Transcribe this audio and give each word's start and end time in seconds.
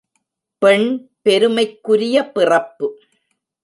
பெண் 0.61 0.87
பெருமைக்குரிய 1.21 2.31
பிறப்பு. 2.31 2.87